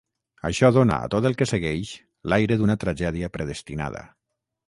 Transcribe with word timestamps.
Això 0.47 0.69
dona 0.77 0.95
a 1.01 1.09
tot 1.15 1.25
el 1.29 1.35
que 1.41 1.47
segueix 1.51 1.91
l'aire 2.33 2.59
d'una 2.61 2.79
tragèdia 2.87 3.31
predestinada. 3.39 4.05